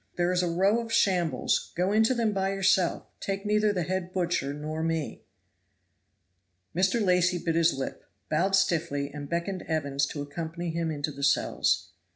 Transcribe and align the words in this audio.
There 0.15 0.31
is 0.31 0.41
a 0.41 0.49
row 0.49 0.79
of 0.79 0.91
shambles, 0.91 1.71
go 1.75 1.91
into 1.91 2.15
them 2.15 2.33
by 2.33 2.53
yourself, 2.53 3.05
take 3.19 3.45
neither 3.45 3.71
the 3.71 3.83
head 3.83 4.11
butcher 4.11 4.51
nor 4.51 4.81
me." 4.81 5.21
Mr. 6.75 6.99
Lacy 6.99 7.37
bit 7.37 7.53
his 7.53 7.75
lip, 7.75 8.03
bowed 8.27 8.55
stiffly, 8.55 9.11
and 9.13 9.29
beckoned 9.29 9.61
Evans 9.67 10.07
to 10.07 10.23
accompany 10.23 10.71
him 10.71 10.89
into 10.89 11.11
the 11.11 11.21
cells. 11.21 11.91